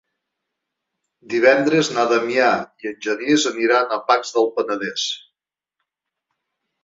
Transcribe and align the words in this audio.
Divendres 1.33 1.89
na 1.97 2.05
Damià 2.11 2.47
i 2.85 2.89
en 2.91 2.97
Genís 3.07 3.45
aniran 3.51 3.93
a 3.97 3.99
Pacs 4.07 4.33
del 4.37 4.49
Penedès. 4.55 5.03